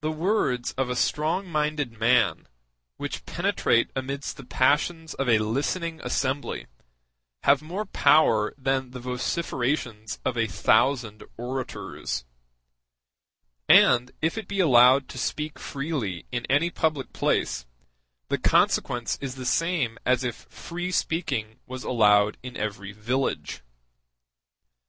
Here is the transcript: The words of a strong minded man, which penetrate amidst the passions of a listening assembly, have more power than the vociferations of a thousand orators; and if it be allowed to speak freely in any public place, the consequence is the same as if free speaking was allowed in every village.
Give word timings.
The 0.00 0.12
words 0.12 0.70
of 0.78 0.88
a 0.88 0.94
strong 0.94 1.48
minded 1.48 1.98
man, 1.98 2.46
which 2.98 3.26
penetrate 3.26 3.90
amidst 3.96 4.36
the 4.36 4.44
passions 4.44 5.12
of 5.14 5.28
a 5.28 5.40
listening 5.40 6.00
assembly, 6.04 6.68
have 7.42 7.60
more 7.60 7.84
power 7.84 8.54
than 8.56 8.92
the 8.92 9.00
vociferations 9.00 10.20
of 10.24 10.38
a 10.38 10.46
thousand 10.46 11.24
orators; 11.36 12.24
and 13.68 14.12
if 14.22 14.38
it 14.38 14.46
be 14.46 14.60
allowed 14.60 15.08
to 15.08 15.18
speak 15.18 15.58
freely 15.58 16.26
in 16.30 16.46
any 16.46 16.70
public 16.70 17.12
place, 17.12 17.66
the 18.28 18.38
consequence 18.38 19.18
is 19.20 19.34
the 19.34 19.44
same 19.44 19.98
as 20.06 20.22
if 20.22 20.46
free 20.48 20.92
speaking 20.92 21.58
was 21.66 21.82
allowed 21.82 22.38
in 22.44 22.56
every 22.56 22.92
village. 22.92 23.62